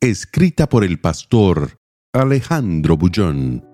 Escrita 0.00 0.68
por 0.68 0.84
el 0.84 1.00
pastor 1.00 1.80
Alejandro 2.12 2.96
Bullón. 2.96 3.64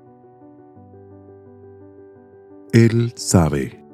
Él 2.73 3.13
sabe. 3.15 3.85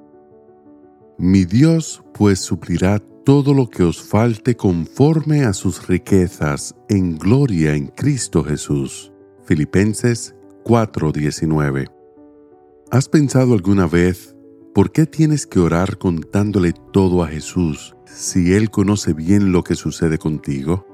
Mi 1.18 1.44
Dios 1.44 2.04
pues 2.14 2.38
suplirá 2.38 3.00
todo 3.24 3.52
lo 3.52 3.68
que 3.68 3.82
os 3.82 4.00
falte 4.00 4.56
conforme 4.56 5.42
a 5.42 5.52
sus 5.52 5.88
riquezas 5.88 6.76
en 6.88 7.18
gloria 7.18 7.74
en 7.74 7.88
Cristo 7.88 8.44
Jesús. 8.44 9.12
Filipenses 9.44 10.36
4:19. 10.64 11.88
¿Has 12.92 13.08
pensado 13.08 13.54
alguna 13.54 13.88
vez 13.88 14.36
por 14.72 14.92
qué 14.92 15.04
tienes 15.04 15.48
que 15.48 15.58
orar 15.58 15.98
contándole 15.98 16.74
todo 16.92 17.24
a 17.24 17.26
Jesús 17.26 17.96
si 18.06 18.54
Él 18.54 18.70
conoce 18.70 19.14
bien 19.14 19.50
lo 19.50 19.64
que 19.64 19.74
sucede 19.74 20.16
contigo? 20.16 20.86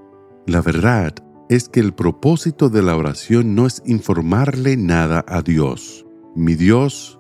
La 0.47 0.63
verdad 0.63 1.26
es 1.49 1.69
que 1.69 1.81
el 1.81 1.95
propósito 1.95 2.69
de 2.69 2.83
la 2.83 2.97
oración 2.97 3.55
no 3.55 3.67
es 3.67 3.83
informarle 3.87 4.77
nada 4.77 5.25
a 5.29 5.43
Dios. 5.43 6.07
Mi 6.35 6.55
Dios 6.55 7.19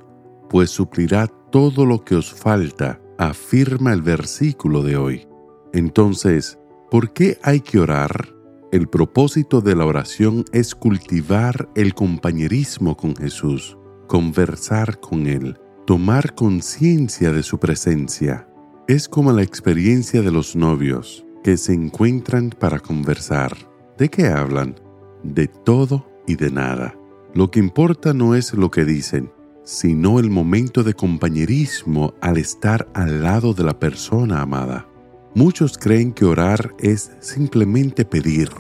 pues 0.49 0.71
suplirá 0.71 1.27
todo 1.51 1.87
lo 1.87 2.05
que 2.05 2.17
os 2.17 2.33
falta, 2.33 3.01
afirma 3.19 3.93
el 3.93 4.03
versículo 4.03 4.83
de 4.83 4.97
hoy. 4.97 5.29
Entonces, 5.73 6.59
¿por 6.91 7.13
qué 7.13 7.39
hay 7.43 7.61
que 7.61 7.79
orar? 7.79 8.35
El 8.73 8.89
propósito 8.89 9.61
de 9.61 9.77
la 9.77 9.87
oración 9.87 10.45
es 10.53 10.75
cultivar 10.75 11.69
el 11.75 11.95
compañerismo 11.95 12.97
con 12.97 13.15
Jesús, 13.17 13.77
conversar 14.07 15.01
con 15.01 15.27
Él, 15.27 15.59
tomar 15.87 16.35
conciencia 16.35 17.33
de 17.33 17.43
su 17.43 17.59
presencia. 17.59 18.49
Es 18.89 19.09
como 19.09 19.33
la 19.33 19.43
experiencia 19.43 20.21
de 20.21 20.31
los 20.31 20.57
novios 20.57 21.25
que 21.43 21.57
se 21.57 21.73
encuentran 21.75 22.51
para 22.51 22.81
conversar. 22.81 23.57
¿De 23.99 24.11
qué 24.11 24.29
hablan? 24.29 24.75
De 25.23 25.49
todo 25.49 26.07
y 26.27 26.37
de 26.37 26.51
nada. 26.51 26.95
Lo 27.35 27.51
que 27.51 27.61
importa 27.61 28.13
no 28.13 28.35
es 28.35 28.53
lo 28.53 28.71
que 28.71 28.85
dicen, 28.85 29.31
sino 29.65 30.19
el 30.19 30.31
momento 30.31 30.83
de 30.85 30.95
compañerismo 30.95 32.15
al 32.21 32.37
estar 32.37 32.89
al 32.95 33.23
lado 33.23 33.55
de 33.55 33.65
la 33.65 33.79
persona 33.79 34.43
amada. 34.43 34.87
Muchos 35.35 35.79
creen 35.79 36.13
que 36.13 36.25
orar 36.25 36.75
es 36.79 37.11
simplemente 37.21 38.05
pedir. 38.05 38.51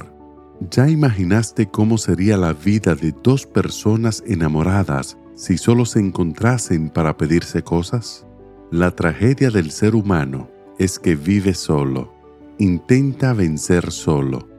¿Ya 0.71 0.89
imaginaste 0.89 1.67
cómo 1.67 1.99
sería 1.99 2.39
la 2.39 2.55
vida 2.55 2.95
de 2.95 3.15
dos 3.23 3.47
personas 3.47 4.23
enamoradas 4.27 5.19
si 5.35 5.59
solo 5.59 5.85
se 5.85 6.01
encontrasen 6.01 6.89
para 6.89 7.17
pedirse 7.17 7.63
cosas? 7.63 8.27
La 8.71 8.91
tragedia 8.91 9.51
del 9.51 9.71
ser 9.71 9.95
humano 9.95 10.51
es 10.79 10.99
que 10.99 11.15
vive 11.15 11.55
solo, 11.55 12.13
intenta 12.59 13.33
vencer 13.33 13.93
solo, 13.93 14.56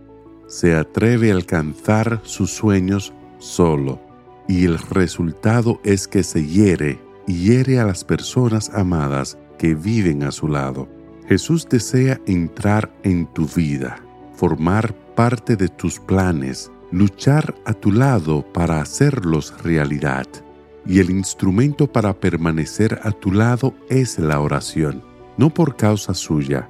se 0.48 0.76
atreve 0.76 1.32
a 1.32 1.36
alcanzar 1.36 2.22
sus 2.24 2.52
sueños 2.52 3.14
solo 3.38 4.00
y 4.48 4.66
el 4.66 4.78
resultado 4.80 5.80
es 5.84 6.08
que 6.08 6.24
se 6.24 6.46
hiere 6.46 7.00
y 7.28 7.48
hiere 7.48 7.80
a 7.80 7.86
las 7.86 8.04
personas 8.04 8.72
amadas 8.74 9.38
que 9.60 9.76
viven 9.76 10.24
a 10.24 10.32
su 10.32 10.48
lado. 10.48 10.88
Jesús 11.28 11.68
desea 11.70 12.22
entrar 12.26 12.90
en 13.04 13.28
tu 13.34 13.46
vida, 13.48 14.02
formar 14.34 14.96
parte 15.16 15.58
de 15.58 15.68
tus 15.68 16.00
planes, 16.00 16.72
luchar 16.92 17.54
a 17.66 17.74
tu 17.74 17.92
lado 17.92 18.46
para 18.54 18.80
hacerlos 18.80 19.54
realidad. 19.62 20.26
Y 20.86 21.00
el 21.00 21.10
instrumento 21.10 21.92
para 21.92 22.14
permanecer 22.14 23.02
a 23.04 23.12
tu 23.12 23.34
lado 23.34 23.74
es 23.90 24.18
la 24.20 24.40
oración, 24.40 25.04
no 25.36 25.50
por 25.50 25.76
causa 25.76 26.14
suya, 26.14 26.70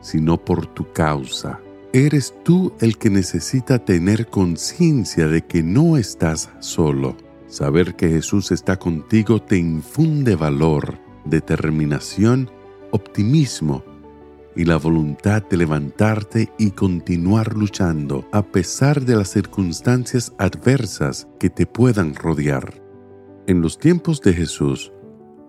sino 0.00 0.36
por 0.36 0.66
tu 0.66 0.92
causa. 0.92 1.58
Eres 1.96 2.34
tú 2.44 2.74
el 2.80 2.98
que 2.98 3.08
necesita 3.08 3.78
tener 3.78 4.26
conciencia 4.26 5.28
de 5.28 5.46
que 5.46 5.62
no 5.62 5.96
estás 5.96 6.50
solo. 6.60 7.16
Saber 7.48 7.96
que 7.96 8.10
Jesús 8.10 8.52
está 8.52 8.78
contigo 8.78 9.40
te 9.40 9.56
infunde 9.56 10.36
valor, 10.36 10.98
determinación, 11.24 12.50
optimismo 12.90 13.82
y 14.54 14.66
la 14.66 14.76
voluntad 14.76 15.42
de 15.48 15.56
levantarte 15.56 16.52
y 16.58 16.72
continuar 16.72 17.56
luchando 17.56 18.28
a 18.30 18.42
pesar 18.42 19.00
de 19.06 19.16
las 19.16 19.30
circunstancias 19.30 20.34
adversas 20.36 21.26
que 21.40 21.48
te 21.48 21.64
puedan 21.64 22.14
rodear. 22.14 22.74
En 23.46 23.62
los 23.62 23.78
tiempos 23.78 24.20
de 24.20 24.34
Jesús, 24.34 24.92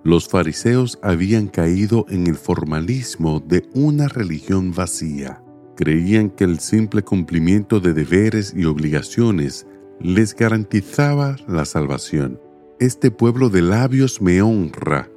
los 0.05 0.29
fariseos 0.29 0.97
habían 1.01 1.49
caído 1.49 2.05
en 2.07 2.25
el 2.25 2.37
formalismo 2.37 3.41
de 3.41 3.67
una 3.73 4.07
religión 4.07 4.71
vacía. 4.73 5.43
Creían 5.77 6.29
que 6.29 6.43
el 6.43 6.59
simple 6.59 7.03
cumplimiento 7.03 7.79
de 7.79 7.93
deberes 7.93 8.53
y 8.53 8.65
obligaciones 8.65 9.65
les 10.01 10.35
garantizaba 10.35 11.37
la 11.47 11.63
salvación. 11.63 12.41
Este 12.79 13.11
pueblo 13.11 13.49
de 13.49 13.61
labios 13.61 14.21
me 14.21 14.41
honra, 14.41 15.09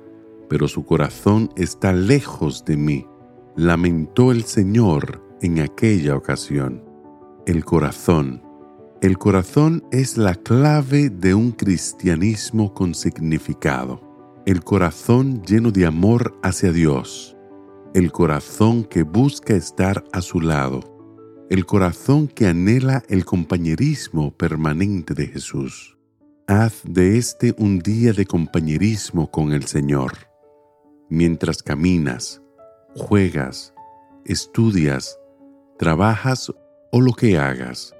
pero 0.49 0.69
su 0.69 0.85
corazón 0.85 1.51
está 1.57 1.93
lejos 1.93 2.65
de 2.65 2.77
mí 2.77 3.07
lamentó 3.57 4.33
el 4.33 4.45
Señor 4.45 5.23
en 5.43 5.61
aquella 5.61 6.17
ocasión. 6.17 6.83
El 7.47 7.65
corazón. 7.65 8.43
El 9.03 9.19
corazón 9.19 9.85
es 9.91 10.17
la 10.17 10.35
clave 10.35 11.11
de 11.11 11.35
un 11.35 11.53
cristianismo 11.53 12.75
con 12.75 12.95
significado. 12.95 14.43
El 14.47 14.63
corazón 14.63 15.43
lleno 15.43 15.71
de 15.71 15.87
amor 15.87 16.39
hacia 16.43 16.73
Dios. 16.73 17.37
El 17.93 18.13
corazón 18.13 18.85
que 18.85 19.03
busca 19.03 19.55
estar 19.55 20.05
a 20.13 20.23
su 20.23 20.41
lado. 20.41 20.79
El 21.51 21.67
corazón 21.67 22.29
que 22.29 22.47
anhela 22.47 23.03
el 23.09 23.25
compañerismo 23.25 24.31
permanente 24.31 25.13
de 25.13 25.27
Jesús. 25.27 25.99
Haz 26.47 26.83
de 26.85 27.19
este 27.19 27.53
un 27.59 27.81
día 27.81 28.13
de 28.13 28.27
compañerismo 28.27 29.29
con 29.29 29.53
el 29.53 29.65
Señor. 29.65 30.13
Mientras 31.09 31.65
caminas, 31.65 32.41
juegas, 32.95 33.75
estudias, 34.25 35.19
trabajas 35.77 36.53
o 36.93 37.01
lo 37.01 37.13
que 37.13 37.39
hagas, 37.39 37.93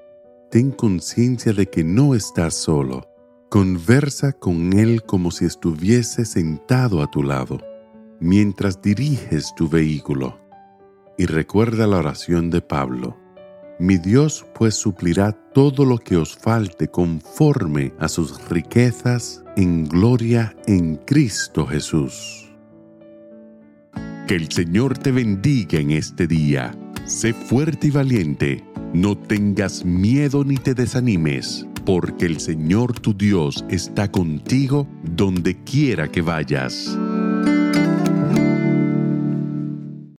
ten 0.53 0.71
conciencia 0.71 1.53
de 1.53 1.67
que 1.67 1.83
no 1.83 2.15
estás 2.15 2.55
solo. 2.55 3.09
Conversa 3.51 4.35
con 4.35 4.73
Él 4.73 5.03
como 5.03 5.33
si 5.33 5.47
estuviese 5.47 6.25
sentado 6.25 7.03
a 7.03 7.11
tu 7.11 7.25
lado, 7.25 7.59
mientras 8.21 8.81
diriges 8.81 9.55
tu 9.57 9.69
vehículo. 9.69 10.39
Y 11.19 11.27
recuerda 11.27 11.87
la 11.87 11.99
oración 11.99 12.51
de 12.51 12.61
Pablo. 12.61 13.17
Mi 13.81 13.97
Dios 13.97 14.45
pues 14.55 14.75
suplirá 14.75 15.33
todo 15.33 15.87
lo 15.87 15.97
que 15.97 16.17
os 16.17 16.37
falte 16.37 16.89
conforme 16.89 17.95
a 17.99 18.09
sus 18.09 18.47
riquezas 18.51 19.43
en 19.57 19.87
gloria 19.87 20.55
en 20.67 20.97
Cristo 20.97 21.67
Jesús. 21.67 22.51
Que 24.29 24.37
el 24.37 24.53
Señor 24.53 24.99
te 24.99 25.13
bendiga 25.13 25.79
en 25.79 25.93
este 25.93 26.27
día. 26.27 26.73
Sé 27.07 27.33
fuerte 27.33 27.87
y 27.87 27.91
valiente. 27.91 28.65
No 28.93 29.17
tengas 29.17 29.85
miedo 29.85 30.45
ni 30.45 30.57
te 30.57 30.75
desanimes, 30.75 31.67
porque 31.87 32.27
el 32.27 32.39
Señor 32.39 33.01
tu 33.01 33.15
Dios 33.15 33.65
está 33.71 34.11
contigo 34.11 34.87
donde 35.17 35.57
quiera 35.65 36.07
que 36.09 36.21
vayas. 36.21 36.99